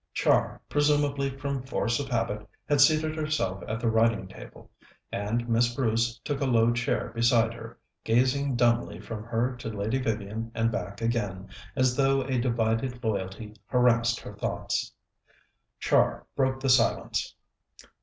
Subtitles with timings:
[0.15, 4.71] Char, presumably from force of habit, had seated herself at the writing table,
[5.11, 9.99] and Miss Bruce took a low chair beside her, gazing dumbly from her to Lady
[10.01, 14.91] Vivian and back again, as though a divided loyalty harassed her thoughts.
[15.79, 17.35] Char broke the silence.